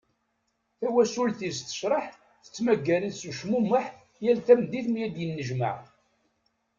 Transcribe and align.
Tawacult-is 0.79 1.57
tecreh, 1.61 2.07
tettmagar-it 2.43 3.15
s 3.21 3.23
ucmumeḥ 3.29 3.85
yal 4.23 4.39
tameddit 4.45 4.87
mi 4.89 5.05
d-yennejmaɛ. 5.13 5.77